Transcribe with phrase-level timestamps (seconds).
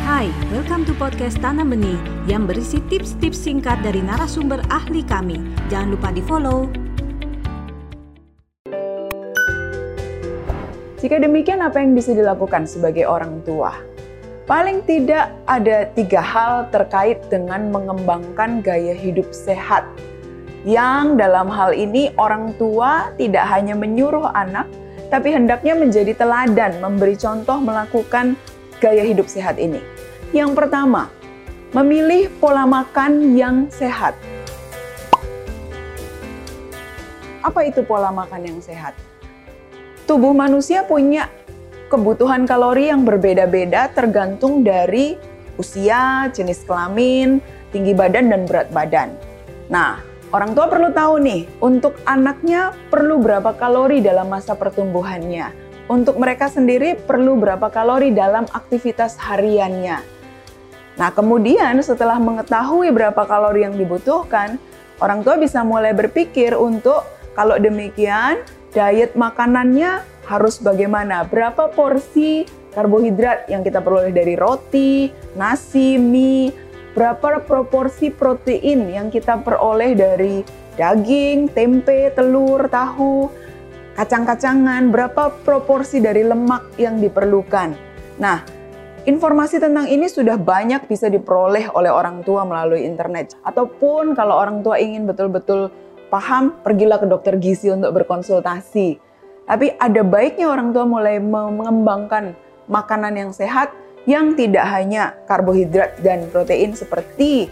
[0.00, 5.36] Hai, welcome to podcast Tanam Benih yang berisi tips-tips singkat dari narasumber ahli kami.
[5.68, 6.72] Jangan lupa di-follow.
[11.04, 13.76] Jika demikian, apa yang bisa dilakukan sebagai orang tua?
[14.48, 19.84] Paling tidak ada tiga hal terkait dengan mengembangkan gaya hidup sehat.
[20.64, 24.64] Yang dalam hal ini orang tua tidak hanya menyuruh anak,
[25.12, 28.40] tapi hendaknya menjadi teladan, memberi contoh melakukan
[28.80, 29.78] gaya hidup sehat ini.
[30.34, 31.12] Yang pertama,
[31.76, 34.16] memilih pola makan yang sehat.
[37.44, 38.96] Apa itu pola makan yang sehat?
[40.10, 41.30] tubuh manusia punya
[41.86, 45.14] kebutuhan kalori yang berbeda-beda tergantung dari
[45.54, 47.38] usia, jenis kelamin,
[47.70, 49.14] tinggi badan, dan berat badan.
[49.70, 50.02] Nah,
[50.34, 55.69] orang tua perlu tahu nih, untuk anaknya perlu berapa kalori dalam masa pertumbuhannya.
[55.90, 59.98] Untuk mereka sendiri perlu berapa kalori dalam aktivitas hariannya.
[60.94, 64.54] Nah, kemudian setelah mengetahui berapa kalori yang dibutuhkan,
[65.02, 67.02] orang tua bisa mulai berpikir untuk
[67.34, 68.38] kalau demikian
[68.70, 76.54] diet makanannya harus bagaimana, berapa porsi karbohidrat yang kita peroleh dari roti, nasi, mie,
[76.94, 80.46] berapa proporsi protein yang kita peroleh dari
[80.78, 83.26] daging, tempe, telur, tahu,
[83.94, 87.74] kacang-kacangan, berapa proporsi dari lemak yang diperlukan.
[88.20, 88.42] Nah,
[89.08, 93.34] informasi tentang ini sudah banyak bisa diperoleh oleh orang tua melalui internet.
[93.42, 95.72] Ataupun kalau orang tua ingin betul-betul
[96.12, 99.00] paham, pergilah ke dokter gizi untuk berkonsultasi.
[99.46, 102.38] Tapi ada baiknya orang tua mulai mengembangkan
[102.70, 103.74] makanan yang sehat
[104.06, 107.50] yang tidak hanya karbohidrat dan protein seperti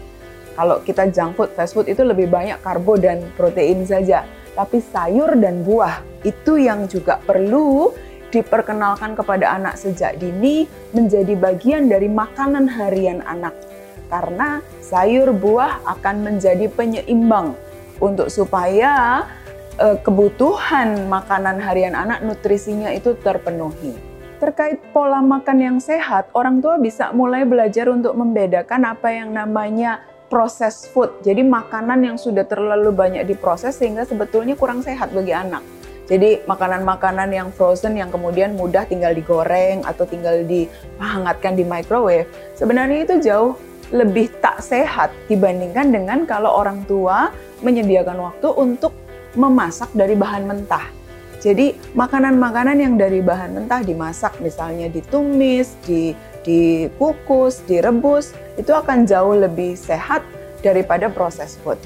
[0.59, 4.27] kalau kita junk food, fast food itu lebih banyak karbo dan protein saja.
[4.57, 7.93] Tapi sayur dan buah itu yang juga perlu
[8.29, 13.53] diperkenalkan kepada anak sejak dini menjadi bagian dari makanan harian anak.
[14.09, 17.53] Karena sayur buah akan menjadi penyeimbang
[18.01, 19.25] untuk supaya
[19.77, 23.93] uh, kebutuhan makanan harian anak nutrisinya itu terpenuhi.
[24.39, 29.99] Terkait pola makan yang sehat, orang tua bisa mulai belajar untuk membedakan apa yang namanya
[30.29, 31.09] proses food.
[31.25, 35.65] Jadi makanan yang sudah terlalu banyak diproses sehingga sebetulnya kurang sehat bagi anak.
[36.09, 42.25] Jadi makanan-makanan yang frozen yang kemudian mudah tinggal digoreng atau tinggal dihangatkan di microwave,
[42.57, 43.53] sebenarnya itu jauh
[43.93, 47.29] lebih tak sehat dibandingkan dengan kalau orang tua
[47.61, 48.93] menyediakan waktu untuk
[49.37, 50.89] memasak dari bahan mentah.
[51.39, 56.11] Jadi makanan-makanan yang dari bahan mentah dimasak misalnya ditumis, di
[56.49, 60.25] dikukus, direbus itu akan jauh lebih sehat
[60.65, 61.77] daripada proses food.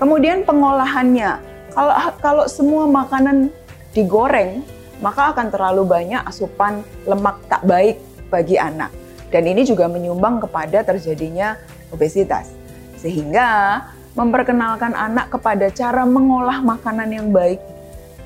[0.00, 1.52] Kemudian pengolahannya.
[1.76, 1.94] Kalau
[2.24, 3.52] kalau semua makanan
[3.92, 4.64] digoreng,
[5.04, 8.00] maka akan terlalu banyak asupan lemak tak baik
[8.32, 8.88] bagi anak.
[9.28, 11.58] Dan ini juga menyumbang kepada terjadinya
[11.92, 12.54] obesitas.
[12.96, 13.82] Sehingga
[14.14, 17.58] memperkenalkan anak kepada cara mengolah makanan yang baik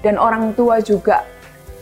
[0.05, 1.25] dan orang tua juga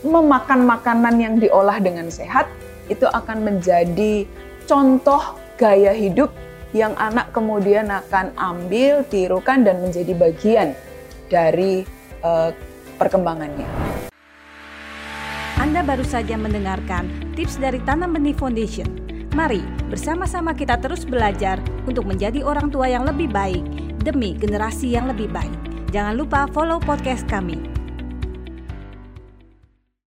[0.01, 2.47] memakan makanan yang diolah dengan sehat
[2.87, 4.27] itu akan menjadi
[4.67, 6.31] contoh gaya hidup
[6.75, 10.67] yang anak kemudian akan ambil, tirukan dan menjadi bagian
[11.31, 11.87] dari
[12.23, 12.51] uh,
[12.99, 13.67] perkembangannya.
[15.57, 19.61] Anda baru saja mendengarkan tips dari Tanam Benih Foundation Mari
[19.93, 23.61] bersama-sama kita terus belajar untuk menjadi orang tua yang lebih baik
[24.01, 25.53] demi generasi yang lebih baik.
[25.93, 27.76] Jangan lupa follow podcast kami.